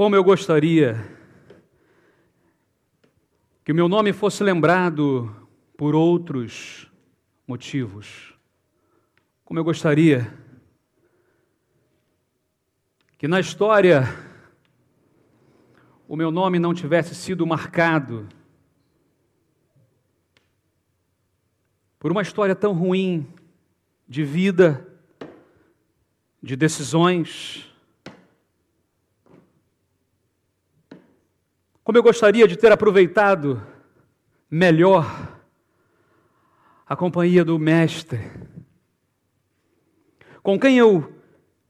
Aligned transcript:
Como 0.00 0.16
eu 0.16 0.24
gostaria 0.24 0.96
que 3.62 3.70
o 3.70 3.74
meu 3.74 3.86
nome 3.86 4.14
fosse 4.14 4.42
lembrado 4.42 5.30
por 5.76 5.94
outros 5.94 6.90
motivos. 7.46 8.32
Como 9.44 9.60
eu 9.60 9.62
gostaria 9.62 10.32
que 13.18 13.28
na 13.28 13.40
história 13.40 14.04
o 16.08 16.16
meu 16.16 16.30
nome 16.30 16.58
não 16.58 16.72
tivesse 16.72 17.14
sido 17.14 17.46
marcado 17.46 18.26
por 21.98 22.10
uma 22.10 22.22
história 22.22 22.56
tão 22.56 22.72
ruim 22.72 23.30
de 24.08 24.24
vida, 24.24 24.98
de 26.42 26.56
decisões. 26.56 27.69
Como 31.90 31.98
eu 31.98 32.04
gostaria 32.04 32.46
de 32.46 32.56
ter 32.56 32.70
aproveitado 32.70 33.60
melhor 34.48 35.36
a 36.86 36.94
companhia 36.94 37.44
do 37.44 37.58
Mestre, 37.58 38.30
com 40.40 40.56
quem 40.56 40.78
eu 40.78 41.12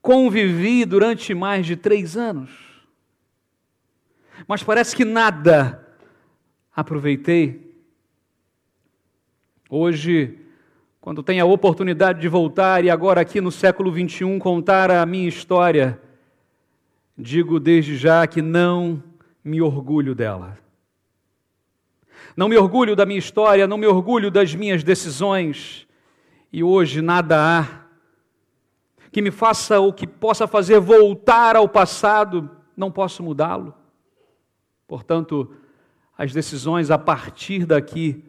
convivi 0.02 0.84
durante 0.84 1.32
mais 1.32 1.64
de 1.64 1.74
três 1.74 2.18
anos. 2.18 2.50
Mas 4.46 4.62
parece 4.62 4.94
que 4.94 5.06
nada 5.06 5.88
aproveitei. 6.76 7.74
Hoje, 9.70 10.38
quando 11.00 11.22
tenho 11.22 11.42
a 11.42 11.48
oportunidade 11.48 12.20
de 12.20 12.28
voltar 12.28 12.84
e 12.84 12.90
agora 12.90 13.22
aqui 13.22 13.40
no 13.40 13.50
século 13.50 13.90
21 13.90 14.38
contar 14.38 14.90
a 14.90 15.06
minha 15.06 15.30
história, 15.30 15.98
digo 17.16 17.58
desde 17.58 17.96
já 17.96 18.26
que 18.26 18.42
não 18.42 19.08
me 19.44 19.60
orgulho 19.60 20.14
dela. 20.14 20.58
Não 22.36 22.48
me 22.48 22.56
orgulho 22.56 22.94
da 22.94 23.06
minha 23.06 23.18
história, 23.18 23.66
não 23.66 23.78
me 23.78 23.86
orgulho 23.86 24.30
das 24.30 24.54
minhas 24.54 24.84
decisões, 24.84 25.86
e 26.52 26.62
hoje 26.62 27.00
nada 27.00 27.36
há 27.38 27.80
que 29.10 29.20
me 29.20 29.30
faça 29.30 29.80
ou 29.80 29.92
que 29.92 30.06
possa 30.06 30.46
fazer 30.46 30.78
voltar 30.78 31.56
ao 31.56 31.68
passado, 31.68 32.48
não 32.76 32.90
posso 32.90 33.22
mudá-lo. 33.22 33.74
Portanto, 34.86 35.52
as 36.16 36.32
decisões 36.32 36.90
a 36.90 36.98
partir 36.98 37.66
daqui 37.66 38.24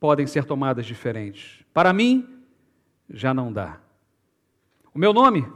podem 0.00 0.26
ser 0.26 0.44
tomadas 0.44 0.86
diferentes. 0.86 1.64
Para 1.72 1.92
mim, 1.92 2.42
já 3.10 3.34
não 3.34 3.52
dá. 3.52 3.78
O 4.94 4.98
meu 4.98 5.12
nome, 5.12 5.46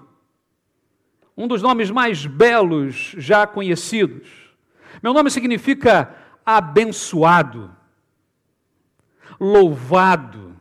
um 1.36 1.46
dos 1.46 1.62
nomes 1.62 1.90
mais 1.90 2.26
belos 2.26 3.14
já 3.16 3.46
conhecidos. 3.46 4.28
Meu 5.02 5.12
nome 5.12 5.30
significa 5.30 6.14
abençoado, 6.44 7.74
louvado. 9.40 10.56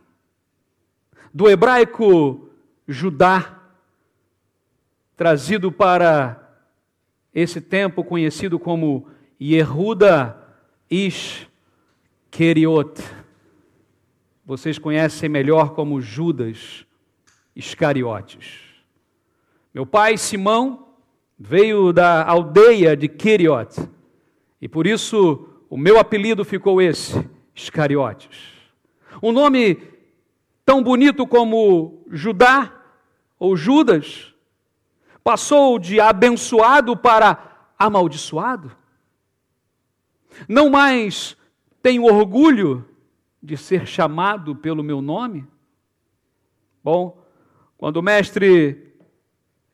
Do 1.34 1.48
hebraico 1.48 2.50
Judá, 2.86 3.58
trazido 5.16 5.70
para 5.70 6.38
esse 7.34 7.60
tempo 7.60 8.04
conhecido 8.04 8.58
como 8.58 9.08
Yehuda 9.40 10.36
Ish 10.90 11.48
Keriot. 12.30 13.02
Vocês 14.44 14.78
conhecem 14.78 15.28
melhor 15.28 15.74
como 15.74 16.00
Judas 16.00 16.84
Iscariotes. 17.54 18.71
Meu 19.74 19.86
pai, 19.86 20.18
Simão, 20.18 20.86
veio 21.38 21.94
da 21.94 22.22
aldeia 22.24 22.94
de 22.94 23.08
Keriot, 23.08 23.88
e 24.60 24.68
por 24.68 24.86
isso 24.86 25.48
o 25.70 25.78
meu 25.78 25.98
apelido 25.98 26.44
ficou 26.44 26.80
esse, 26.80 27.26
Iscariotes. 27.54 28.52
Um 29.22 29.32
nome 29.32 29.82
tão 30.64 30.82
bonito 30.82 31.26
como 31.26 32.04
Judá 32.10 32.70
ou 33.38 33.56
Judas 33.56 34.34
passou 35.24 35.78
de 35.78 35.98
abençoado 35.98 36.94
para 36.94 37.70
amaldiçoado? 37.78 38.76
Não 40.46 40.68
mais 40.68 41.34
tenho 41.82 42.04
orgulho 42.04 42.86
de 43.42 43.56
ser 43.56 43.86
chamado 43.86 44.54
pelo 44.54 44.82
meu 44.82 45.00
nome? 45.00 45.46
Bom, 46.84 47.22
quando 47.78 47.96
o 47.96 48.02
mestre 48.02 48.91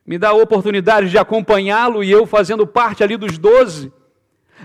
me 0.08 0.16
dá 0.16 0.30
a 0.30 0.34
oportunidade 0.34 1.10
de 1.10 1.18
acompanhá-lo 1.18 2.02
e 2.02 2.10
eu 2.10 2.24
fazendo 2.24 2.66
parte 2.66 3.04
ali 3.04 3.14
dos 3.14 3.36
doze, 3.36 3.92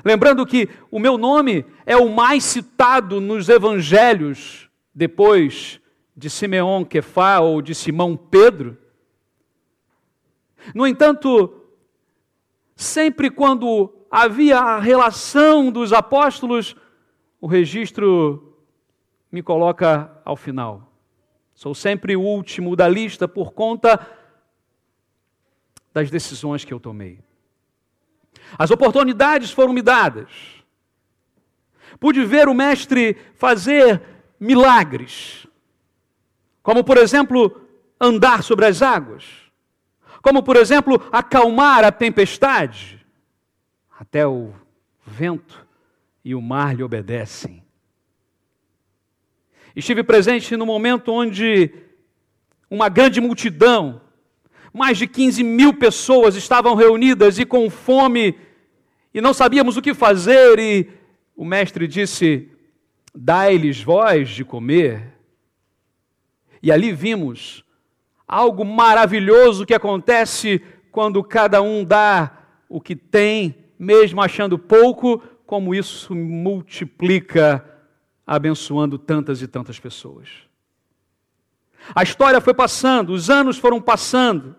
lembrando 0.01 0.45
que 0.45 0.69
o 0.89 0.97
meu 0.97 1.17
nome 1.17 1.65
é 1.85 1.97
o 1.97 2.07
mais 2.07 2.45
citado 2.45 3.19
nos 3.19 3.49
evangelhos 3.49 4.69
depois 4.95 5.81
de 6.15 6.29
Simeão 6.29 6.85
Kefá 6.85 7.41
ou 7.41 7.61
de 7.61 7.75
Simão 7.75 8.15
Pedro. 8.15 8.77
No 10.73 10.87
entanto, 10.87 11.53
sempre 12.73 13.29
quando 13.29 13.93
havia 14.09 14.57
a 14.57 14.79
relação 14.79 15.69
dos 15.69 15.91
apóstolos, 15.91 16.73
o 17.41 17.47
registro 17.47 18.55
me 19.29 19.43
coloca 19.43 20.09
ao 20.23 20.37
final. 20.37 20.89
Sou 21.53 21.75
sempre 21.75 22.15
o 22.15 22.21
último 22.21 22.77
da 22.77 22.87
lista 22.87 23.27
por 23.27 23.51
conta 23.51 24.22
das 25.93 26.09
decisões 26.09 26.65
que 26.65 26.73
eu 26.73 26.79
tomei. 26.79 27.19
As 28.57 28.71
oportunidades 28.71 29.51
foram 29.51 29.73
me 29.73 29.81
dadas. 29.81 30.29
Pude 31.99 32.25
ver 32.25 32.47
o 32.47 32.53
Mestre 32.53 33.15
fazer 33.35 34.01
milagres, 34.39 35.47
como, 36.61 36.83
por 36.83 36.97
exemplo, 36.97 37.61
andar 37.99 38.43
sobre 38.43 38.65
as 38.65 38.81
águas, 38.81 39.25
como, 40.21 40.41
por 40.41 40.55
exemplo, 40.55 41.01
acalmar 41.11 41.83
a 41.83 41.91
tempestade, 41.91 43.05
até 43.99 44.25
o 44.25 44.53
vento 45.05 45.65
e 46.25 46.33
o 46.33 46.41
mar 46.41 46.75
lhe 46.75 46.83
obedecem. 46.83 47.63
Estive 49.75 50.03
presente 50.03 50.55
no 50.55 50.65
momento 50.65 51.11
onde 51.11 51.73
uma 52.69 52.89
grande 52.89 53.19
multidão, 53.21 54.01
mais 54.73 54.97
de 54.97 55.05
15 55.05 55.43
mil 55.43 55.73
pessoas 55.73 56.35
estavam 56.35 56.73
reunidas 56.73 57.37
e 57.37 57.45
com 57.45 57.69
fome, 57.69 58.35
e 59.13 59.21
não 59.21 59.33
sabíamos 59.33 59.77
o 59.77 59.81
que 59.81 59.93
fazer, 59.93 60.57
e 60.57 60.89
o 61.35 61.45
mestre 61.45 61.87
disse: 61.87 62.49
Dai-lhes 63.13 63.81
voz 63.81 64.29
de 64.29 64.43
comer. 64.43 65.13
E 66.61 66.71
ali 66.71 66.91
vimos 66.91 67.63
algo 68.27 68.65
maravilhoso 68.65 69.65
que 69.65 69.73
acontece 69.73 70.61
quando 70.91 71.23
cada 71.23 71.61
um 71.61 71.83
dá 71.83 72.31
o 72.67 72.81
que 72.81 72.95
tem, 72.95 73.55
mesmo 73.77 74.21
achando 74.21 74.57
pouco, 74.57 75.21
como 75.45 75.75
isso 75.75 76.15
multiplica, 76.15 77.63
abençoando 78.25 78.97
tantas 78.97 79.41
e 79.41 79.47
tantas 79.47 79.79
pessoas. 79.79 80.29
A 81.93 82.01
história 82.01 82.39
foi 82.39 82.53
passando, 82.53 83.11
os 83.11 83.29
anos 83.29 83.57
foram 83.57 83.81
passando, 83.81 84.55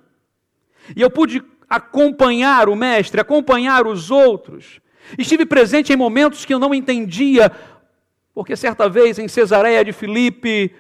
e 0.95 1.01
eu 1.01 1.11
pude 1.11 1.43
acompanhar 1.69 2.69
o 2.69 2.77
mestre, 2.77 3.21
acompanhar 3.21 3.87
os 3.87 4.11
outros. 4.11 4.81
Estive 5.19 5.45
presente 5.45 5.93
em 5.93 5.97
momentos 5.97 6.45
que 6.45 6.55
eu 6.55 6.59
não 6.59 6.75
entendia, 6.75 7.51
porque 8.35 8.57
certa 8.57 8.89
vez 8.89 9.19
em 9.19 9.29
Cesareia 9.29 9.85
de 9.85 9.93
Filipe, 9.93 10.75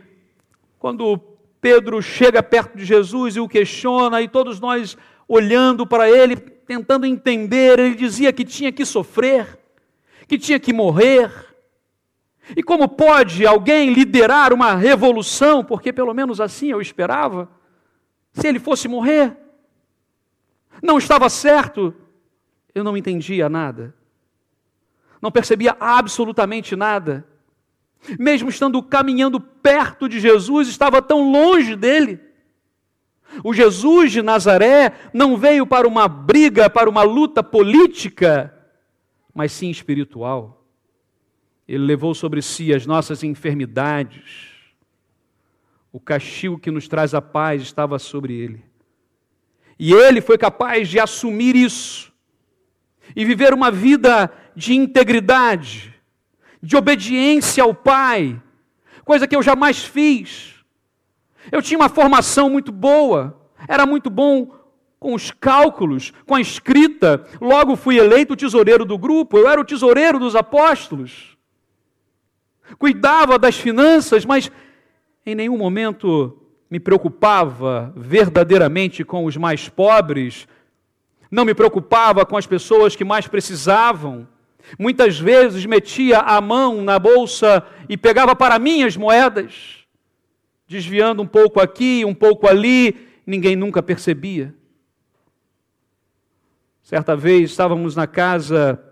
quando 0.78 1.18
Pedro 1.60 2.02
chega 2.02 2.42
perto 2.42 2.76
de 2.76 2.84
Jesus 2.84 3.36
e 3.36 3.40
o 3.40 3.48
questiona, 3.48 4.20
e 4.20 4.28
todos 4.28 4.60
nós 4.60 4.96
olhando 5.26 5.86
para 5.86 6.10
ele, 6.10 6.36
tentando 6.36 7.06
entender, 7.06 7.78
ele 7.78 7.94
dizia 7.94 8.32
que 8.32 8.44
tinha 8.44 8.70
que 8.70 8.84
sofrer, 8.84 9.58
que 10.26 10.38
tinha 10.38 10.58
que 10.58 10.72
morrer. 10.72 11.30
E 12.56 12.62
como 12.62 12.88
pode 12.88 13.46
alguém 13.46 13.92
liderar 13.92 14.52
uma 14.52 14.74
revolução, 14.74 15.64
porque 15.64 15.92
pelo 15.92 16.12
menos 16.12 16.40
assim 16.40 16.70
eu 16.70 16.80
esperava, 16.80 17.48
se 18.32 18.46
ele 18.46 18.58
fosse 18.58 18.88
morrer? 18.88 19.43
Não 20.82 20.98
estava 20.98 21.28
certo, 21.28 21.94
eu 22.74 22.84
não 22.84 22.96
entendia 22.96 23.48
nada, 23.48 23.94
não 25.20 25.30
percebia 25.30 25.76
absolutamente 25.78 26.76
nada 26.76 27.26
mesmo 28.18 28.48
estando 28.48 28.82
caminhando 28.82 29.40
perto 29.40 30.08
de 30.08 30.20
Jesus, 30.20 30.68
estava 30.68 31.00
tão 31.00 31.30
longe 31.30 31.74
dele. 31.74 32.20
O 33.42 33.52
Jesus 33.52 34.12
de 34.12 34.22
Nazaré 34.22 34.92
não 35.12 35.36
veio 35.36 35.66
para 35.66 35.88
uma 35.88 36.06
briga, 36.06 36.68
para 36.68 36.88
uma 36.88 37.02
luta 37.02 37.42
política, 37.42 38.54
mas 39.34 39.52
sim 39.52 39.70
espiritual. 39.70 40.64
Ele 41.66 41.84
levou 41.84 42.14
sobre 42.14 42.42
si 42.42 42.74
as 42.74 42.86
nossas 42.86 43.22
enfermidades. 43.22 44.52
O 45.90 45.98
castigo 45.98 46.58
que 46.58 46.70
nos 46.70 46.86
traz 46.86 47.14
a 47.14 47.22
paz 47.22 47.62
estava 47.62 47.98
sobre 47.98 48.34
ele. 48.34 48.64
E 49.86 49.92
ele 49.92 50.22
foi 50.22 50.38
capaz 50.38 50.88
de 50.88 50.98
assumir 50.98 51.54
isso. 51.54 52.10
e 53.14 53.22
viver 53.22 53.52
uma 53.52 53.70
vida 53.70 54.32
de 54.56 54.74
integridade, 54.74 55.94
de 56.62 56.74
obediência 56.74 57.62
ao 57.62 57.74
Pai, 57.74 58.40
coisa 59.04 59.28
que 59.28 59.36
eu 59.36 59.42
jamais 59.42 59.84
fiz. 59.84 60.54
Eu 61.52 61.60
tinha 61.60 61.78
uma 61.78 61.90
formação 61.90 62.48
muito 62.48 62.72
boa, 62.72 63.38
era 63.68 63.84
muito 63.84 64.08
bom 64.08 64.56
com 64.98 65.12
os 65.12 65.30
cálculos, 65.30 66.14
com 66.24 66.34
a 66.34 66.40
escrita, 66.40 67.22
logo 67.38 67.76
fui 67.76 67.98
eleito 67.98 68.34
tesoureiro 68.34 68.86
do 68.86 68.96
grupo, 68.96 69.36
eu 69.36 69.46
era 69.46 69.60
o 69.60 69.66
tesoureiro 69.66 70.18
dos 70.18 70.34
apóstolos. 70.34 71.36
Cuidava 72.78 73.38
das 73.38 73.56
finanças, 73.56 74.24
mas 74.24 74.50
em 75.26 75.34
nenhum 75.34 75.58
momento 75.58 76.43
me 76.74 76.80
preocupava 76.80 77.92
verdadeiramente 77.94 79.04
com 79.04 79.26
os 79.26 79.36
mais 79.36 79.68
pobres, 79.68 80.48
não 81.30 81.44
me 81.44 81.54
preocupava 81.54 82.26
com 82.26 82.36
as 82.36 82.48
pessoas 82.48 82.96
que 82.96 83.04
mais 83.04 83.28
precisavam. 83.28 84.26
Muitas 84.76 85.16
vezes 85.16 85.64
metia 85.66 86.18
a 86.18 86.40
mão 86.40 86.82
na 86.82 86.98
bolsa 86.98 87.64
e 87.88 87.96
pegava 87.96 88.34
para 88.34 88.58
mim 88.58 88.82
as 88.82 88.96
moedas, 88.96 89.86
desviando 90.66 91.22
um 91.22 91.28
pouco 91.28 91.60
aqui, 91.60 92.04
um 92.04 92.12
pouco 92.12 92.48
ali, 92.48 93.06
ninguém 93.24 93.54
nunca 93.54 93.80
percebia. 93.80 94.52
Certa 96.82 97.14
vez 97.14 97.50
estávamos 97.52 97.94
na 97.94 98.08
casa 98.08 98.82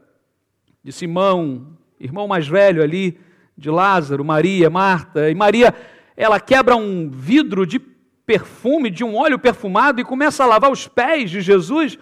de 0.85 0.93
Simão, 0.93 1.77
irmão 1.99 2.29
mais 2.29 2.47
velho 2.47 2.81
ali, 2.81 3.19
de 3.59 3.71
Lázaro, 3.71 4.25
Maria, 4.25 4.71
Marta, 4.71 5.29
e 5.29 5.35
Maria, 5.35 5.75
ela 6.17 6.41
quebra 6.41 6.77
um 6.77 7.11
vidro 7.11 7.67
de 7.67 7.79
perfume, 8.27 8.91
de 8.91 9.05
um 9.05 9.17
óleo 9.17 9.39
perfumado 9.39 10.01
e 10.01 10.05
começa 10.05 10.45
a 10.45 10.47
lavar 10.47 10.71
os 10.71 10.87
pés 10.89 11.31
de 11.31 11.41
Jesus. 11.41 11.99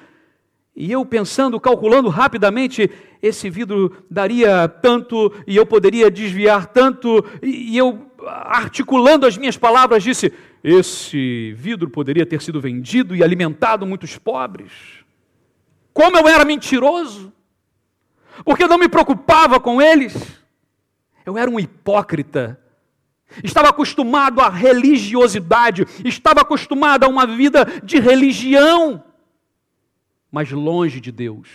E 0.75 0.91
eu 0.93 1.05
pensando, 1.05 1.61
calculando 1.61 2.09
rapidamente, 2.09 2.91
esse 3.23 3.51
vidro 3.51 4.05
daria 4.11 4.69
tanto 4.69 5.33
e 5.47 5.57
eu 5.57 5.67
poderia 5.67 6.11
desviar 6.11 6.67
tanto, 6.67 7.25
e 7.43 7.77
eu 7.77 8.11
articulando 8.27 9.27
as 9.27 9.37
minhas 9.37 9.57
palavras 9.57 10.03
disse: 10.03 10.33
esse 10.63 11.53
vidro 11.57 11.89
poderia 11.89 12.27
ter 12.27 12.41
sido 12.43 12.61
vendido 12.61 13.17
e 13.17 13.23
alimentado 13.23 13.87
muitos 13.87 14.17
pobres. 14.19 14.71
Como 15.93 16.17
eu 16.17 16.29
era 16.29 16.45
mentiroso, 16.45 17.33
porque 18.45 18.65
eu 18.65 18.69
não 18.69 18.79
me 18.79 18.89
preocupava 18.89 19.59
com 19.59 19.81
eles. 19.83 20.15
Eu 21.25 21.37
era 21.37 21.51
um 21.51 21.59
hipócrita. 21.59 22.59
Estava 23.45 23.69
acostumado 23.69 24.41
à 24.41 24.49
religiosidade, 24.49 25.87
estava 26.05 26.41
acostumado 26.41 27.05
a 27.05 27.09
uma 27.09 27.27
vida 27.27 27.65
de 27.85 27.99
religião 28.01 29.05
mas 30.31 30.51
longe 30.51 31.01
de 31.01 31.11
Deus. 31.11 31.49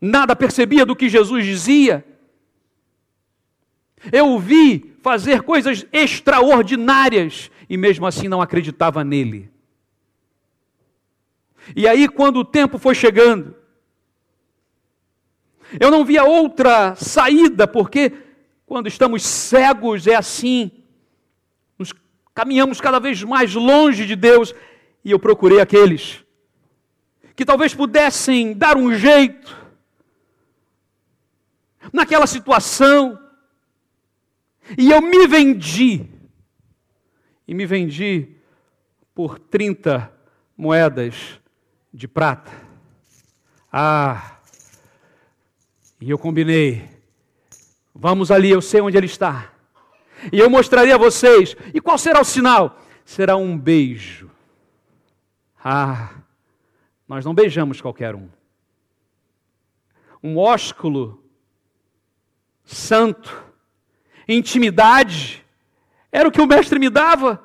Nada 0.00 0.36
percebia 0.36 0.86
do 0.86 0.94
que 0.94 1.08
Jesus 1.08 1.44
dizia. 1.44 2.04
Eu 4.12 4.28
o 4.28 4.38
vi 4.38 4.94
fazer 5.02 5.42
coisas 5.42 5.84
extraordinárias 5.92 7.50
e 7.68 7.76
mesmo 7.76 8.06
assim 8.06 8.28
não 8.28 8.40
acreditava 8.40 9.02
nele. 9.02 9.50
E 11.74 11.86
aí, 11.86 12.08
quando 12.08 12.38
o 12.38 12.44
tempo 12.44 12.78
foi 12.78 12.94
chegando, 12.94 13.54
eu 15.78 15.90
não 15.90 16.04
via 16.04 16.24
outra 16.24 16.94
saída, 16.94 17.66
porque 17.66 18.12
quando 18.68 18.86
estamos 18.86 19.24
cegos 19.24 20.06
é 20.06 20.14
assim, 20.14 20.70
nos 21.78 21.94
caminhamos 22.34 22.80
cada 22.80 23.00
vez 23.00 23.22
mais 23.22 23.54
longe 23.54 24.06
de 24.06 24.14
Deus, 24.14 24.54
e 25.02 25.10
eu 25.10 25.18
procurei 25.18 25.58
aqueles 25.58 26.22
que 27.34 27.46
talvez 27.46 27.74
pudessem 27.74 28.52
dar 28.52 28.76
um 28.76 28.94
jeito 28.94 29.56
naquela 31.92 32.26
situação. 32.26 33.18
E 34.76 34.90
eu 34.90 35.00
me 35.00 35.26
vendi. 35.26 36.04
E 37.46 37.54
me 37.54 37.64
vendi 37.64 38.36
por 39.14 39.38
30 39.38 40.12
moedas 40.56 41.40
de 41.94 42.06
prata. 42.06 42.52
Ah, 43.72 44.40
e 46.00 46.10
eu 46.10 46.18
combinei. 46.18 46.97
Vamos 48.00 48.30
ali, 48.30 48.48
eu 48.48 48.62
sei 48.62 48.80
onde 48.80 48.96
ele 48.96 49.06
está. 49.06 49.52
E 50.32 50.38
eu 50.38 50.48
mostrarei 50.48 50.92
a 50.92 50.96
vocês. 50.96 51.56
E 51.74 51.80
qual 51.80 51.98
será 51.98 52.20
o 52.20 52.24
sinal? 52.24 52.80
Será 53.04 53.36
um 53.36 53.58
beijo. 53.58 54.30
Ah, 55.62 56.10
nós 57.08 57.24
não 57.24 57.34
beijamos 57.34 57.80
qualquer 57.80 58.14
um. 58.14 58.28
Um 60.22 60.38
ósculo 60.38 61.24
santo, 62.64 63.44
intimidade, 64.28 65.44
era 66.12 66.28
o 66.28 66.32
que 66.32 66.40
o 66.40 66.46
mestre 66.46 66.78
me 66.78 66.88
dava. 66.88 67.42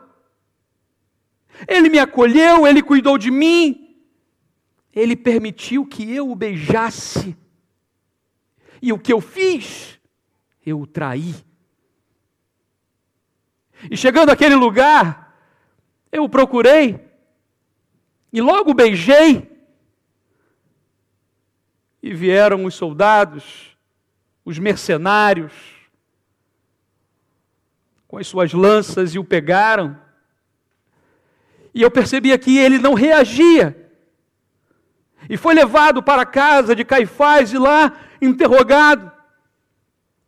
Ele 1.68 1.90
me 1.90 1.98
acolheu, 1.98 2.68
ele 2.68 2.84
cuidou 2.84 3.18
de 3.18 3.32
mim, 3.32 3.98
ele 4.94 5.16
permitiu 5.16 5.84
que 5.84 6.14
eu 6.14 6.30
o 6.30 6.36
beijasse. 6.36 7.36
E 8.80 8.94
o 8.94 9.00
que 9.00 9.12
eu 9.12 9.20
fiz? 9.20 10.00
Eu 10.66 10.82
o 10.82 10.88
traí. 10.88 11.36
E 13.90 13.98
chegando 13.98 14.30
àquele 14.30 14.56
lugar, 14.56 15.38
eu 16.12 16.24
o 16.24 16.30
procurei, 16.30 17.00
e 18.32 18.42
logo 18.42 18.74
beijei, 18.74 19.50
e 22.02 22.14
vieram 22.14 22.66
os 22.66 22.76
soldados, 22.76 23.78
os 24.44 24.60
mercenários, 24.60 25.54
com 28.08 28.18
as 28.18 28.28
suas 28.28 28.52
lanças 28.52 29.16
e 29.16 29.20
o 29.20 29.24
pegaram. 29.24 29.98
E 31.74 31.82
eu 31.82 31.90
percebia 31.90 32.38
que 32.38 32.58
ele 32.58 32.78
não 32.78 32.94
reagia. 32.94 33.90
E 35.30 35.38
foi 35.38 35.54
levado 35.54 36.04
para 36.04 36.24
a 36.24 36.26
casa 36.26 36.76
de 36.76 36.84
Caifás 36.84 37.54
e 37.54 37.58
lá 37.58 37.98
interrogado. 38.22 39.13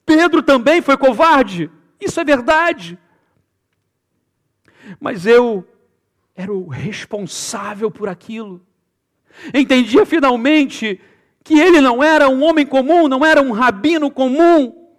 Pedro 0.06 0.44
também 0.44 0.82
foi 0.82 0.98
covarde. 0.98 1.70
Isso 2.00 2.20
é 2.20 2.24
verdade. 2.24 2.98
Mas 5.00 5.26
eu 5.26 5.68
era 6.36 6.54
o 6.54 6.68
responsável 6.68 7.90
por 7.90 8.08
aquilo. 8.08 8.66
Entendia 9.54 10.06
finalmente 10.06 11.02
que 11.44 11.60
ele 11.60 11.80
não 11.80 12.04
era 12.04 12.30
um 12.30 12.44
homem 12.44 12.66
comum, 12.66 13.08
não 13.08 13.26
era 13.26 13.42
um 13.42 13.52
rabino 13.52 14.10
comum, 14.10 14.92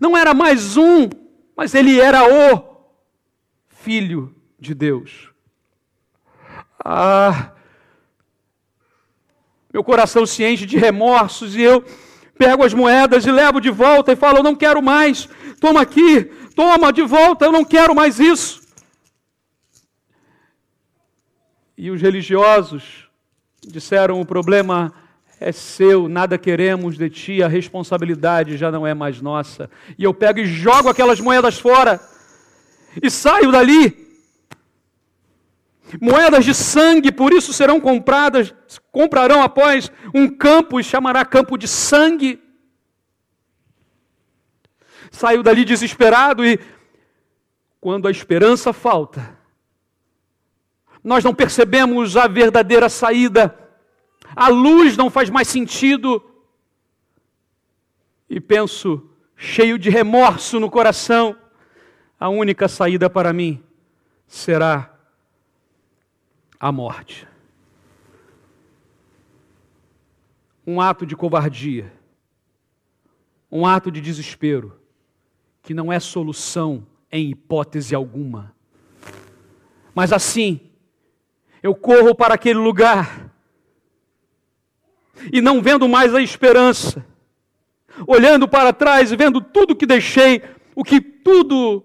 não 0.00 0.16
era 0.16 0.32
mais 0.32 0.76
um, 0.76 1.08
mas 1.56 1.74
ele 1.74 2.00
era 2.00 2.22
o 2.24 2.70
Filho 3.68 4.34
de 4.58 4.74
Deus. 4.74 5.30
Ah, 6.84 7.52
meu 9.72 9.82
coração 9.84 10.24
se 10.24 10.44
enche 10.44 10.66
de 10.66 10.76
remorsos 10.76 11.56
e 11.56 11.62
eu 11.62 11.84
pego 12.40 12.64
as 12.64 12.72
moedas 12.72 13.26
e 13.26 13.30
levo 13.30 13.60
de 13.60 13.68
volta 13.68 14.12
e 14.12 14.16
falo: 14.16 14.38
Eu 14.38 14.42
não 14.42 14.56
quero 14.56 14.80
mais, 14.82 15.28
toma 15.60 15.82
aqui, 15.82 16.24
toma 16.56 16.90
de 16.90 17.02
volta, 17.02 17.44
eu 17.44 17.52
não 17.52 17.62
quero 17.62 17.94
mais 17.94 18.18
isso. 18.18 18.62
E 21.76 21.90
os 21.90 22.00
religiosos 22.00 23.10
disseram: 23.60 24.22
o 24.22 24.24
problema 24.24 24.90
é 25.38 25.52
seu, 25.52 26.08
nada 26.08 26.38
queremos 26.38 26.96
de 26.96 27.10
ti, 27.10 27.42
a 27.42 27.48
responsabilidade 27.48 28.56
já 28.56 28.70
não 28.70 28.86
é 28.86 28.94
mais 28.94 29.20
nossa. 29.20 29.70
E 29.98 30.04
eu 30.04 30.14
pego 30.14 30.40
e 30.40 30.46
jogo 30.46 30.88
aquelas 30.88 31.20
moedas 31.20 31.58
fora 31.58 32.00
e 33.02 33.10
saio 33.10 33.52
dali. 33.52 34.09
Moedas 35.98 36.44
de 36.44 36.54
sangue, 36.54 37.10
por 37.10 37.32
isso 37.32 37.52
serão 37.52 37.80
compradas, 37.80 38.54
comprarão 38.92 39.42
após 39.42 39.90
um 40.14 40.28
campo 40.28 40.78
e 40.78 40.84
chamará 40.84 41.24
campo 41.24 41.56
de 41.56 41.66
sangue. 41.66 42.42
Saio 45.10 45.42
dali 45.42 45.64
desesperado 45.64 46.44
e 46.44 46.60
quando 47.80 48.06
a 48.06 48.10
esperança 48.10 48.72
falta, 48.72 49.38
nós 51.02 51.24
não 51.24 51.34
percebemos 51.34 52.16
a 52.16 52.28
verdadeira 52.28 52.88
saída, 52.88 53.58
a 54.36 54.48
luz 54.48 54.96
não 54.96 55.10
faz 55.10 55.30
mais 55.30 55.48
sentido. 55.48 56.22
E 58.28 58.38
penso, 58.38 59.10
cheio 59.34 59.78
de 59.78 59.90
remorso 59.90 60.60
no 60.60 60.70
coração, 60.70 61.34
a 62.18 62.28
única 62.28 62.68
saída 62.68 63.08
para 63.08 63.32
mim 63.32 63.64
será 64.26 64.99
a 66.60 66.70
morte. 66.70 67.26
Um 70.66 70.78
ato 70.78 71.06
de 71.06 71.16
covardia, 71.16 71.90
um 73.50 73.66
ato 73.66 73.90
de 73.90 74.00
desespero, 74.00 74.78
que 75.62 75.72
não 75.72 75.90
é 75.90 75.98
solução 75.98 76.86
em 77.10 77.30
hipótese 77.30 77.94
alguma. 77.94 78.54
Mas 79.94 80.12
assim, 80.12 80.60
eu 81.62 81.74
corro 81.74 82.14
para 82.14 82.34
aquele 82.34 82.58
lugar 82.58 83.32
e 85.32 85.40
não 85.40 85.62
vendo 85.62 85.88
mais 85.88 86.14
a 86.14 86.22
esperança, 86.22 87.04
olhando 88.06 88.46
para 88.46 88.72
trás 88.72 89.10
e 89.10 89.16
vendo 89.16 89.40
tudo 89.40 89.74
que 89.74 89.86
deixei, 89.86 90.42
o 90.74 90.84
que 90.84 91.00
tudo 91.00 91.84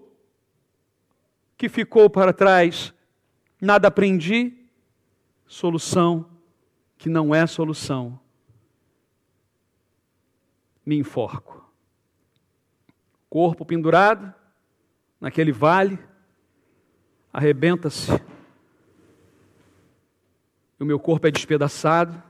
que 1.56 1.68
ficou 1.68 2.08
para 2.08 2.32
trás, 2.32 2.92
nada 3.60 3.88
aprendi, 3.88 4.65
solução 5.46 6.28
que 6.98 7.08
não 7.08 7.34
é 7.34 7.46
solução, 7.46 8.18
me 10.84 10.96
enforco. 10.96 11.64
Corpo 13.28 13.64
pendurado 13.64 14.32
naquele 15.20 15.52
vale, 15.52 15.98
arrebenta-se, 17.32 18.10
o 20.78 20.84
meu 20.84 21.00
corpo 21.00 21.26
é 21.26 21.30
despedaçado, 21.30 22.22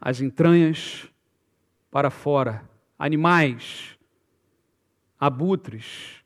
as 0.00 0.20
entranhas 0.20 1.10
para 1.90 2.10
fora, 2.10 2.68
animais, 2.98 3.98
abutres. 5.18 6.22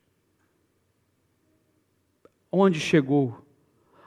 Onde 2.51 2.79
chegou 2.79 3.45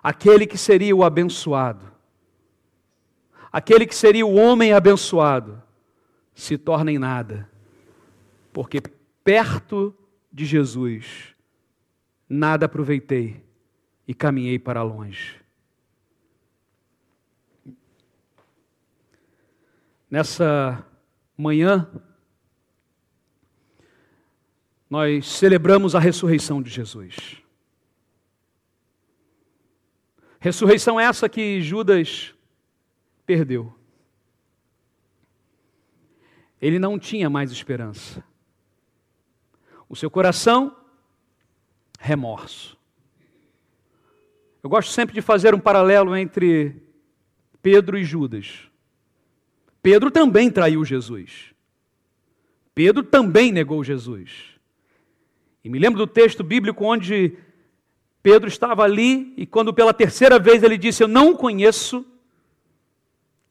aquele 0.05 0.47
que 0.47 0.59
seria 0.59 0.95
o 0.95 1.03
abençoado? 1.03 1.91
Aquele 3.51 3.87
que 3.87 3.95
seria 3.95 4.27
o 4.27 4.35
homem 4.35 4.75
abençoado 4.75 5.63
se 6.35 6.59
torna 6.59 6.93
em 6.93 6.99
nada, 6.99 7.49
porque 8.53 8.83
perto 9.23 9.97
de 10.31 10.45
Jesus 10.45 11.35
nada 12.29 12.67
aproveitei 12.67 13.43
e 14.07 14.13
caminhei 14.13 14.59
para 14.59 14.83
longe. 14.83 15.41
Nessa 20.11 20.85
manhã, 21.37 21.89
nós 24.91 25.27
celebramos 25.27 25.95
a 25.95 25.99
ressurreição 25.99 26.63
de 26.63 26.71
Jesus. 26.71 27.44
Ressurreição 30.45 31.01
essa 31.01 31.27
que 31.27 31.63
Judas 31.63 32.35
perdeu. 33.25 33.75
Ele 36.61 36.79
não 36.79 36.99
tinha 36.99 37.31
mais 37.31 37.51
esperança. 37.51 38.23
O 39.89 39.97
seu 39.97 40.11
coração, 40.11 40.77
remorso. 41.99 42.77
Eu 44.63 44.69
gosto 44.69 44.93
sempre 44.93 45.15
de 45.15 45.23
fazer 45.23 45.55
um 45.55 45.59
paralelo 45.59 46.15
entre 46.15 46.77
Pedro 47.63 47.97
e 47.97 48.05
Judas. 48.05 48.69
Pedro 49.81 50.11
também 50.11 50.51
traiu 50.51 50.85
Jesus. 50.85 51.55
Pedro 52.75 53.03
também 53.03 53.51
negou 53.51 53.83
Jesus. 53.83 54.59
E 55.65 55.71
me 55.71 55.79
lembro 55.79 56.01
do 56.01 56.07
texto 56.07 56.45
bíblico 56.45 56.85
onde 56.85 57.35
Pedro 58.25 58.49
estava 58.49 58.83
ali 58.83 59.35
e 59.37 59.45
quando 59.45 59.75
pela 59.75 59.93
terceira 59.93 60.39
vez 60.39 60.63
ele 60.63 60.79
disse: 60.79 61.03
Eu 61.03 61.09
não 61.09 61.37
conheço, 61.37 62.07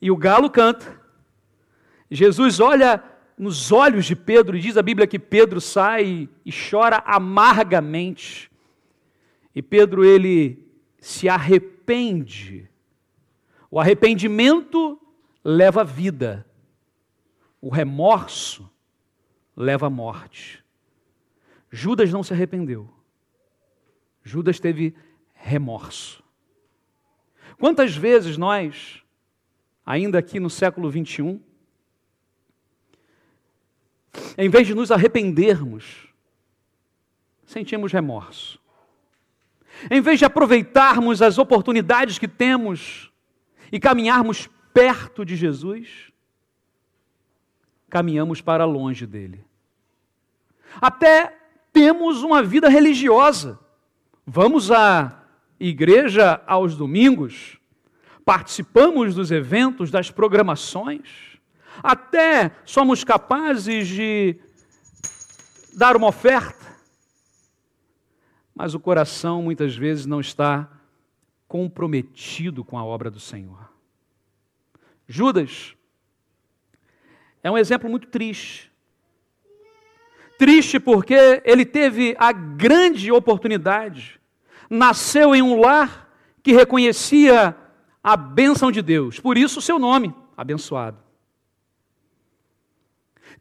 e 0.01 0.10
o 0.10 0.18
galo 0.18 0.50
canta. 0.50 1.00
Jesus 2.10 2.60
olha 2.60 3.03
nos 3.38 3.72
olhos 3.72 4.03
de 4.03 4.15
Pedro 4.15 4.58
e 4.58 4.60
diz 4.60 4.75
a 4.75 4.82
Bíblia 4.82 5.06
que 5.06 5.20
Pedro 5.20 5.62
sai 5.62 6.27
e 6.44 6.51
chora 6.51 7.03
amargamente. 7.06 8.50
E 9.53 9.62
Pedro 9.62 10.03
ele 10.03 10.68
se 10.98 11.30
arrepende. 11.30 12.68
O 13.70 13.80
arrependimento 13.80 15.00
leva 15.46 15.84
vida. 15.84 16.48
O 17.62 17.70
remorso 17.70 18.68
leva 19.56 19.86
à 19.86 19.89
morte. 19.92 20.65
Judas 21.70 22.12
não 22.12 22.24
se 22.24 22.34
arrependeu. 22.34 22.89
Judas 24.24 24.60
teve 24.60 24.96
remorso. 25.34 26.24
Quantas 27.60 27.96
vezes 27.96 28.38
nós, 28.38 29.03
ainda 29.86 30.20
aqui 30.20 30.39
no 30.39 30.50
século 30.50 30.89
21, 30.89 31.42
em 34.38 34.50
vez 34.50 34.68
de 34.68 34.74
nos 34.74 34.92
arrependermos, 34.92 36.08
sentimos 37.46 37.92
remorso. 37.92 38.60
Em 39.89 40.01
vez 40.01 40.20
de 40.20 40.25
aproveitarmos 40.25 41.22
as 41.22 41.38
oportunidades 41.38 42.18
que 42.18 42.27
temos 42.27 43.12
e 43.72 43.80
caminharmos 43.80 44.50
perto 44.74 45.25
de 45.25 45.36
Jesus, 45.36 46.12
caminhamos 47.89 48.42
para 48.42 48.65
longe 48.65 49.06
dele. 49.06 49.46
Até 50.82 51.38
temos 51.72 52.24
uma 52.24 52.42
vida 52.42 52.70
religiosa. 52.70 53.60
Vamos 54.25 54.72
à 54.72 55.22
igreja 55.60 56.42
aos 56.48 56.75
domingos, 56.75 57.60
participamos 58.24 59.13
dos 59.13 59.32
eventos, 59.32 59.92
das 59.92 60.10
programações, 60.10 61.38
até 61.82 62.51
somos 62.65 63.03
capazes 63.03 63.88
de 63.88 64.38
dar 65.74 65.98
uma 65.98 66.08
oferta, 66.08 66.63
mas 68.56 68.74
o 68.74 68.80
coração 68.80 69.42
muitas 69.42 69.75
vezes 69.75 70.06
não 70.06 70.22
está 70.22 70.70
comprometido 71.48 72.63
com 72.63 72.77
a 72.77 72.86
obra 72.86 73.12
do 73.12 73.20
Senhor. 73.20 73.70
Judas 75.08 75.75
é 77.44 77.51
um 77.51 77.58
exemplo 77.58 77.89
muito 77.89 78.08
triste. 78.08 78.73
Triste 80.43 80.77
porque 80.77 81.41
ele 81.45 81.63
teve 81.63 82.17
a 82.19 82.33
grande 82.33 83.09
oportunidade, 83.09 84.19
nasceu 84.69 85.33
em 85.33 85.41
um 85.41 85.57
lar 85.57 86.13
que 86.43 86.51
reconhecia 86.51 87.55
a 88.03 88.17
bênção 88.17 88.69
de 88.69 88.81
Deus, 88.81 89.21
por 89.21 89.38
isso 89.38 89.59
o 89.59 89.62
seu 89.62 89.79
nome, 89.79 90.13
abençoado. 90.35 90.97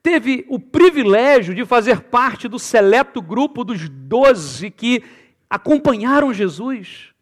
Teve 0.01 0.47
o 0.49 0.61
privilégio 0.61 1.57
de 1.57 1.65
fazer 1.65 2.03
parte 2.03 2.47
do 2.47 2.57
seleto 2.57 3.21
grupo 3.21 3.65
dos 3.65 3.89
doze 3.89 4.71
que 4.71 5.03
acompanharam 5.51 6.33
Jesus. 6.33 7.13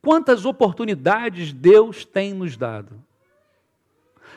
Quantas 0.00 0.44
oportunidades 0.44 1.52
Deus 1.52 2.04
tem 2.04 2.32
nos 2.32 2.56
dado? 2.56 3.02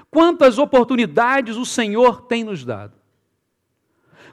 Quantas 0.10 0.58
oportunidades 0.58 1.56
o 1.56 1.66
Senhor 1.66 2.22
tem 2.22 2.44
nos 2.44 2.64
dado? 2.64 2.94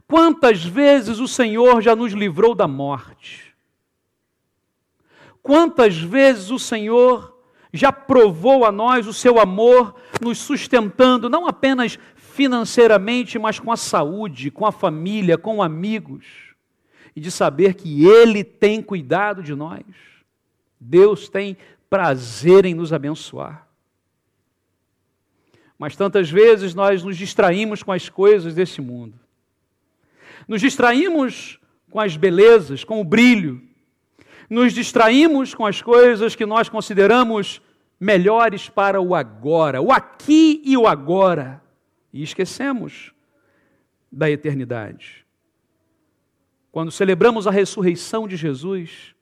Quantas 0.06 0.64
vezes 0.64 1.18
o 1.18 1.26
Senhor 1.26 1.80
já 1.80 1.96
nos 1.96 2.12
livrou 2.12 2.54
da 2.54 2.68
morte? 2.68 3.54
Quantas 5.42 5.96
vezes 5.96 6.50
o 6.50 6.58
Senhor 6.58 7.38
já 7.72 7.90
provou 7.90 8.64
a 8.64 8.70
nós 8.70 9.06
o 9.06 9.12
seu 9.12 9.38
amor, 9.40 9.96
nos 10.20 10.38
sustentando 10.38 11.28
não 11.28 11.46
apenas 11.46 11.98
financeiramente, 12.14 13.38
mas 13.38 13.58
com 13.58 13.72
a 13.72 13.76
saúde, 13.76 14.50
com 14.50 14.64
a 14.64 14.72
família, 14.72 15.36
com 15.36 15.62
amigos, 15.62 16.24
e 17.16 17.20
de 17.20 17.30
saber 17.30 17.74
que 17.74 18.04
Ele 18.04 18.44
tem 18.44 18.80
cuidado 18.80 19.42
de 19.42 19.54
nós? 19.54 19.84
Deus 20.78 21.28
tem 21.28 21.56
prazer 21.88 22.64
em 22.64 22.74
nos 22.74 22.92
abençoar. 22.92 23.63
Mas 25.84 25.96
tantas 25.96 26.30
vezes 26.30 26.74
nós 26.74 27.04
nos 27.04 27.14
distraímos 27.14 27.82
com 27.82 27.92
as 27.92 28.08
coisas 28.08 28.54
desse 28.54 28.80
mundo. 28.80 29.20
Nos 30.48 30.62
distraímos 30.62 31.60
com 31.90 32.00
as 32.00 32.16
belezas, 32.16 32.82
com 32.82 33.02
o 33.02 33.04
brilho. 33.04 33.60
Nos 34.48 34.72
distraímos 34.72 35.54
com 35.54 35.66
as 35.66 35.82
coisas 35.82 36.34
que 36.34 36.46
nós 36.46 36.70
consideramos 36.70 37.60
melhores 38.00 38.66
para 38.66 38.98
o 38.98 39.14
agora, 39.14 39.82
o 39.82 39.92
aqui 39.92 40.62
e 40.64 40.74
o 40.74 40.86
agora. 40.86 41.62
E 42.14 42.22
esquecemos 42.22 43.12
da 44.10 44.30
eternidade. 44.30 45.26
Quando 46.72 46.90
celebramos 46.90 47.46
a 47.46 47.50
ressurreição 47.50 48.26
de 48.26 48.36
Jesus, 48.36 49.14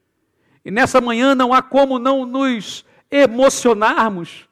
e 0.63 0.71
nessa 0.71 1.01
manhã 1.01 1.35
não 1.35 1.53
há 1.53 1.61
como 1.61 1.99
não 1.99 2.25
nos 2.25 2.85
emocionarmos, 3.11 4.47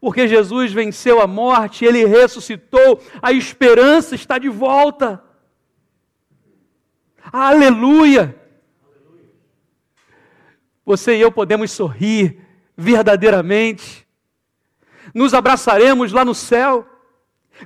porque 0.00 0.26
Jesus 0.26 0.72
venceu 0.72 1.20
a 1.20 1.26
morte, 1.26 1.84
ele 1.84 2.06
ressuscitou, 2.06 3.02
a 3.20 3.32
esperança 3.32 4.14
está 4.14 4.38
de 4.38 4.48
volta. 4.48 5.22
Aleluia! 7.30 8.34
Você 10.86 11.16
e 11.16 11.20
eu 11.20 11.30
podemos 11.30 11.70
sorrir 11.70 12.40
verdadeiramente, 12.76 14.08
nos 15.14 15.34
abraçaremos 15.34 16.12
lá 16.12 16.24
no 16.24 16.34
céu, 16.34 16.88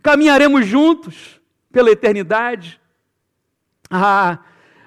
caminharemos 0.02 0.66
juntos 0.66 1.40
pela 1.70 1.90
eternidade. 1.90 2.80
Ah, 3.88 4.40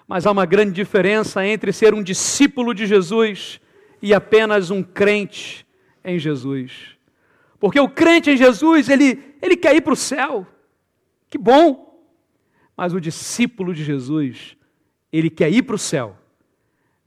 mas 0.06 0.26
há 0.26 0.32
uma 0.32 0.46
grande 0.46 0.74
diferença 0.74 1.46
entre 1.46 1.72
ser 1.72 1.94
um 1.94 2.04
discípulo 2.04 2.74
de 2.74 2.86
Jesus 2.86 3.62
e 4.02 4.14
apenas 4.14 4.70
um 4.70 4.84
crente 4.84 5.66
em 6.04 6.20
Jesus. 6.20 6.97
Porque 7.60 7.80
o 7.80 7.90
crente 7.90 8.30
em 8.30 8.38
Jesus, 8.38 8.90
ele, 8.90 9.36
ele 9.42 9.58
quer 9.58 9.76
ir 9.76 9.82
para 9.82 9.94
o 9.94 9.96
céu. 9.96 10.46
Que 11.30 11.38
bom! 11.38 11.88
Mas 12.76 12.94
o 12.94 13.02
discípulo 13.02 13.74
de 13.74 13.84
Jesus, 13.84 14.56
ele 15.12 15.30
quer 15.30 15.52
ir 15.52 15.64
para 15.64 15.76
o 15.76 15.80
céu, 15.80 16.16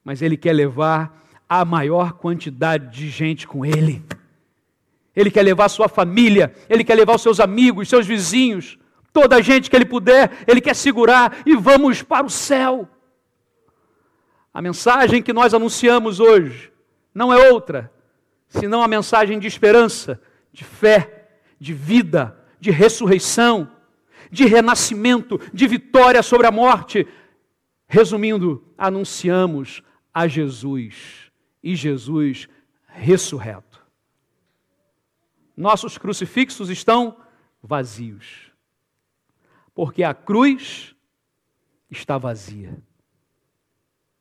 mas 0.04 0.21
ele 0.21 0.37
quer 0.37 0.52
levar 0.52 1.25
a 1.49 1.64
maior 1.64 2.14
quantidade 2.14 2.88
de 2.97 3.09
gente 3.09 3.47
com 3.47 3.64
ele. 3.64 4.02
Ele 5.14 5.30
quer 5.30 5.42
levar 5.42 5.69
sua 5.69 5.88
família, 5.88 6.54
ele 6.69 6.85
quer 6.85 6.95
levar 6.95 7.16
os 7.16 7.23
seus 7.23 7.40
amigos, 7.40 7.88
seus 7.88 8.07
vizinhos, 8.07 8.78
toda 9.12 9.37
a 9.37 9.40
gente 9.40 9.69
que 9.69 9.76
ele 9.76 9.85
puder, 9.85 10.45
ele 10.47 10.61
quer 10.61 10.75
segurar 10.75 11.42
e 11.47 11.57
vamos 11.57 12.02
para 12.02 12.26
o 12.26 12.30
céu. 12.30 12.88
A 14.52 14.61
mensagem 14.61 15.23
que 15.23 15.33
nós 15.33 15.54
anunciamos 15.54 16.19
hoje 16.19 16.73
não 17.14 17.33
é 17.33 17.50
outra, 17.50 17.92
senão 18.49 18.83
a 18.83 18.88
mensagem 18.88 19.38
de 19.38 19.47
esperança, 19.47 20.21
de 20.52 20.64
fé, 20.64 21.28
de 21.59 21.73
vida, 21.73 22.37
de 22.59 22.71
ressurreição, 22.71 23.71
de 24.30 24.47
renascimento, 24.47 25.38
de 25.52 25.66
vitória 25.66 26.23
sobre 26.23 26.47
a 26.47 26.50
morte. 26.50 27.07
Resumindo, 27.87 28.64
anunciamos 28.78 29.83
a 30.12 30.26
Jesus 30.26 31.30
e 31.62 31.75
Jesus 31.75 32.49
ressurreto. 32.87 33.80
Nossos 35.57 35.99
crucifixos 35.99 36.71
estão 36.71 37.16
vazios, 37.62 38.50
porque 39.75 40.02
a 40.02 40.14
cruz 40.14 40.95
está 41.90 42.16
vazia. 42.16 42.83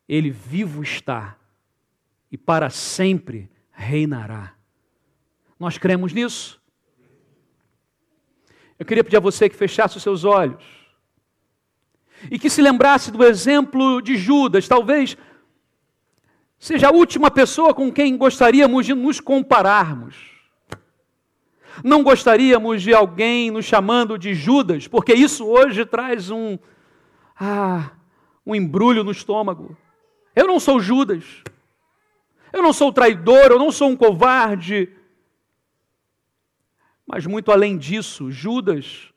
Ele 0.08 0.32
vivo 0.32 0.82
está 0.82 1.38
e 2.32 2.38
para 2.38 2.70
sempre 2.70 3.50
reinará. 3.72 4.59
Nós 5.60 5.78
cremos 5.78 6.13
nisso? 6.13 6.60
Eu 8.80 8.86
queria 8.86 9.04
pedir 9.04 9.18
a 9.18 9.20
você 9.20 9.50
que 9.50 9.56
fechasse 9.56 9.98
os 9.98 10.04
seus 10.04 10.24
olhos 10.24 10.63
e 12.32 12.39
que 12.39 12.50
se 12.50 12.62
lembrasse 12.62 13.12
do 13.12 13.24
exemplo 13.24 14.01
de 14.01 14.16
Judas, 14.16 14.68
talvez 14.68 15.18
seja 16.58 16.88
a 16.88 16.92
última 16.92 17.30
pessoa 17.30 17.74
com 17.74 17.92
quem 17.92 18.18
gostaríamos 18.18 18.86
de 18.86 18.94
nos 18.94 19.20
compararmos. 19.20 20.16
Não 21.84 22.04
gostaríamos 22.04 22.82
de 22.82 22.94
alguém 22.94 23.51
nos 23.51 23.66
chamando 23.66 24.18
de 24.18 24.34
Judas, 24.34 24.88
porque 24.88 25.13
isso 25.13 25.46
hoje 25.46 25.86
traz 25.86 26.30
um 26.30 26.58
ah, 27.39 27.92
um 28.46 28.56
embrulho 28.56 29.04
no 29.04 29.12
estômago. 29.12 29.78
Eu 30.36 30.48
não 30.48 30.60
sou 30.60 30.80
Judas. 30.80 31.24
Eu 32.51 32.62
não 32.62 32.74
sou 32.74 32.92
traidor, 32.92 33.51
eu 33.51 33.60
não 33.60 33.72
sou 33.72 33.89
um 33.89 33.96
covarde. 33.96 34.89
Mas 37.12 37.25
muito 37.25 37.51
além 37.51 37.75
disso, 37.75 38.30
Judas, 38.30 39.12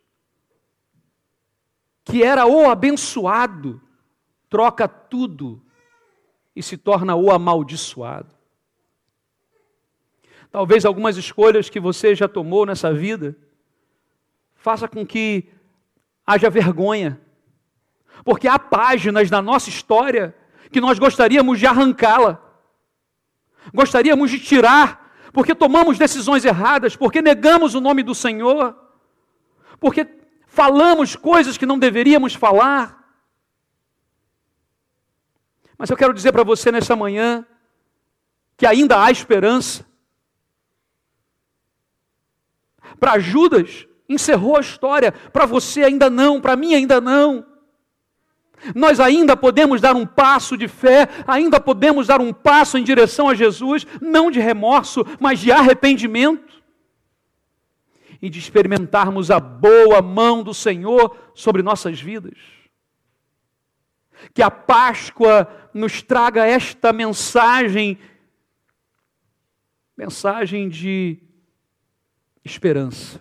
que 2.03 2.23
era 2.23 2.47
o 2.47 2.71
abençoado, 2.71 3.83
troca 4.49 4.89
tudo 4.89 5.63
e 6.57 6.63
se 6.63 6.79
torna 6.79 7.15
o 7.15 7.31
amaldiçoado. 7.31 8.35
Talvez 10.51 10.87
algumas 10.87 11.19
escolhas 11.19 11.69
que 11.69 11.79
você 11.79 12.15
já 12.15 12.27
tomou 12.27 12.65
nessa 12.65 12.95
vida 12.95 13.37
faça 14.55 14.89
com 14.89 15.07
que 15.07 15.51
haja 16.27 16.49
vergonha. 16.49 17.21
Porque 18.25 18.49
há 18.49 18.59
páginas 18.59 19.31
na 19.31 19.43
nossa 19.43 19.69
história 19.69 20.35
que 20.71 20.81
nós 20.81 20.99
gostaríamos 20.99 21.59
de 21.59 21.67
arrancá-la. 21.67 22.41
Gostaríamos 23.75 24.31
de 24.31 24.41
tirar 24.41 25.02
porque 25.33 25.55
tomamos 25.55 25.99
decisões 25.99 26.45
erradas, 26.45 26.95
porque 26.95 27.23
negamos 27.23 27.75
o 27.75 27.81
nome 27.81 28.03
do 28.03 28.15
Senhor, 28.15 28.77
porque 29.81 30.07
falamos 30.47 31.17
coisas 31.17 31.57
que 31.57 31.65
não 31.65 31.79
deveríamos 31.79 32.35
falar. 32.35 33.03
Mas 35.79 35.89
eu 35.91 35.97
quero 35.97 36.13
dizer 36.13 36.33
para 36.33 36.45
você 36.45 36.71
nessa 36.71 36.95
manhã 36.95 37.47
que 38.57 38.67
ainda 38.67 39.03
há 39.03 39.11
esperança. 39.11 39.85
Para 43.01 43.19
Judas, 43.19 43.89
encerrou 44.09 44.57
a 44.57 44.61
história, 44.61 45.11
para 45.11 45.47
você 45.47 45.83
ainda 45.83 46.11
não, 46.11 46.41
para 46.41 46.55
mim 46.55 46.75
ainda 46.75 47.01
não. 47.01 47.52
Nós 48.75 49.01
ainda 49.01 49.37
podemos 49.37 49.81
dar 49.81 49.97
um 49.97 50.07
passo 50.07 50.57
de 50.57 50.69
fé, 50.69 51.09
ainda 51.27 51.61
podemos 51.61 52.07
dar 52.07 52.21
um 52.21 52.33
passo 52.33 52.79
em 52.79 52.85
direção 52.85 53.29
a 53.29 53.35
Jesus, 53.35 53.87
não 54.01 54.31
de 54.31 54.41
remorso, 54.41 55.05
mas 55.21 55.41
de 55.41 55.51
arrependimento. 55.51 56.63
E 58.21 58.31
de 58.31 58.39
experimentarmos 58.39 59.31
a 59.33 59.41
boa 59.41 60.01
mão 60.01 60.45
do 60.45 60.55
Senhor 60.55 61.17
sobre 61.35 61.61
nossas 61.61 62.01
vidas. 62.01 62.39
Que 64.33 64.43
a 64.43 64.51
Páscoa 64.51 65.49
nos 65.75 66.01
traga 66.03 66.47
esta 66.47 66.93
mensagem, 66.93 67.99
mensagem 69.97 70.69
de 70.69 71.19
esperança. 72.45 73.21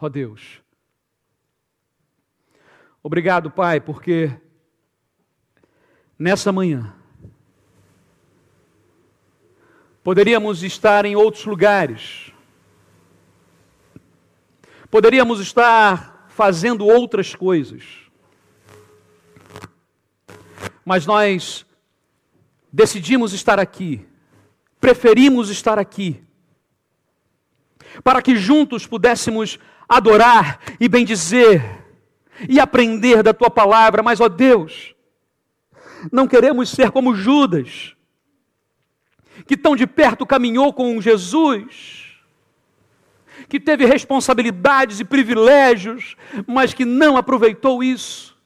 Ó 0.00 0.06
oh 0.06 0.08
Deus, 0.08 0.63
Obrigado, 3.06 3.50
Pai, 3.50 3.82
porque 3.82 4.32
nessa 6.18 6.50
manhã 6.50 6.94
poderíamos 10.02 10.62
estar 10.62 11.04
em 11.04 11.14
outros 11.14 11.44
lugares, 11.44 12.32
poderíamos 14.90 15.38
estar 15.38 16.26
fazendo 16.30 16.86
outras 16.86 17.34
coisas, 17.34 17.84
mas 20.82 21.04
nós 21.04 21.66
decidimos 22.72 23.34
estar 23.34 23.60
aqui, 23.60 24.08
preferimos 24.80 25.50
estar 25.50 25.78
aqui, 25.78 26.24
para 28.02 28.22
que 28.22 28.34
juntos 28.34 28.86
pudéssemos 28.86 29.58
adorar 29.86 30.58
e 30.80 30.88
bendizer 30.88 31.83
e 32.48 32.58
aprender 32.58 33.22
da 33.22 33.32
tua 33.32 33.50
palavra, 33.50 34.02
mas, 34.02 34.20
ó 34.20 34.28
Deus, 34.28 34.94
não 36.10 36.26
queremos 36.26 36.70
ser 36.70 36.90
como 36.90 37.14
Judas, 37.14 37.94
que 39.46 39.56
tão 39.56 39.74
de 39.76 39.86
perto 39.86 40.26
caminhou 40.26 40.72
com 40.72 41.00
Jesus, 41.00 42.04
que 43.48 43.60
teve 43.60 43.84
responsabilidades 43.84 45.00
e 45.00 45.04
privilégios, 45.04 46.16
mas 46.46 46.72
que 46.72 46.84
não 46.84 47.16
aproveitou 47.16 47.82
isso, 47.82 48.36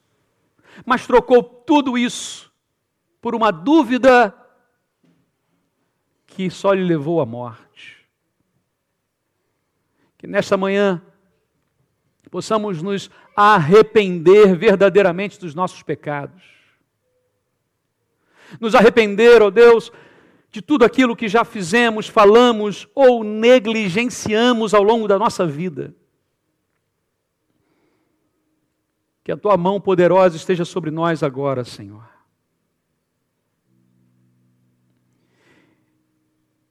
mas 0.85 1.05
trocou 1.05 1.43
tudo 1.43 1.97
isso 1.97 2.51
por 3.21 3.35
uma 3.35 3.51
dúvida 3.51 4.35
que 6.25 6.49
só 6.49 6.73
lhe 6.73 6.83
levou 6.83 7.21
à 7.21 7.25
morte. 7.25 8.07
Que 10.17 10.27
nesta 10.27 10.55
manhã 10.55 11.01
possamos 12.29 12.81
nos 12.81 13.09
arrepender 13.35 14.55
verdadeiramente 14.55 15.39
dos 15.39 15.55
nossos 15.55 15.81
pecados. 15.81 16.43
Nos 18.59 18.75
arrepender, 18.75 19.41
ó 19.41 19.47
oh 19.47 19.51
Deus, 19.51 19.91
de 20.51 20.61
tudo 20.61 20.83
aquilo 20.83 21.15
que 21.15 21.27
já 21.27 21.43
fizemos, 21.43 22.07
falamos 22.07 22.87
ou 22.95 23.23
negligenciamos 23.23 24.73
ao 24.73 24.81
longo 24.81 25.07
da 25.07 25.19
nossa 25.19 25.45
vida. 25.45 25.93
Que 29.23 29.31
a 29.31 29.37
tua 29.37 29.55
mão 29.57 29.79
poderosa 29.79 30.35
esteja 30.35 30.65
sobre 30.65 30.89
nós 30.89 31.21
agora, 31.21 31.63
Senhor. 31.63 32.07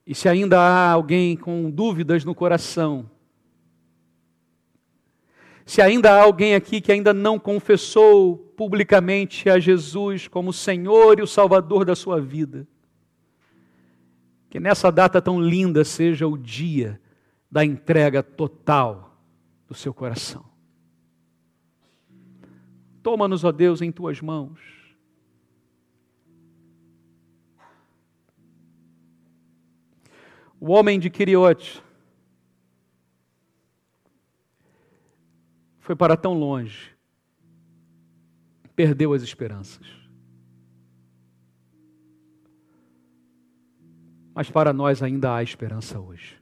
E 0.05 0.15
se 0.15 0.29
ainda 0.29 0.59
há 0.59 0.91
alguém 0.91 1.37
com 1.37 1.71
dúvidas 1.71 2.25
no 2.25 2.35
coração, 2.35 3.09
se 5.69 5.83
ainda 5.83 6.13
há 6.13 6.23
alguém 6.23 6.55
aqui 6.55 6.81
que 6.81 6.91
ainda 6.91 7.13
não 7.13 7.39
confessou 7.39 8.39
publicamente 8.57 9.51
a 9.51 9.59
Jesus 9.59 10.27
como 10.27 10.51
Senhor 10.51 11.19
e 11.19 11.23
o 11.23 11.27
Salvador 11.27 11.85
da 11.85 11.95
sua 11.95 12.19
vida, 12.19 12.67
que 14.49 14.59
nessa 14.59 14.91
data 14.91 15.21
tão 15.21 15.39
linda 15.39 15.85
seja 15.85 16.27
o 16.27 16.39
dia 16.39 16.99
da 17.51 17.67
entrega 17.67 18.23
total 18.23 19.15
do 19.67 19.75
seu 19.75 19.93
coração. 19.93 20.43
Toma-nos, 23.03 23.45
ó 23.45 23.53
Deus, 23.53 23.83
em 23.83 23.93
tuas 23.93 24.23
mãos. 24.23 24.59
O 30.59 30.73
homem 30.73 30.99
de 30.99 31.11
Quiriote 31.11 31.83
foi 35.89 35.97
para 35.97 36.19
tão 36.19 36.35
longe, 36.35 36.95
perdeu 38.77 39.15
as 39.15 39.23
esperanças. 39.23 39.99
mas 44.39 44.49
para 44.49 44.73
nós 44.73 45.03
ainda 45.03 45.35
há 45.35 45.43
esperança 45.43 45.99
hoje. 45.99 46.38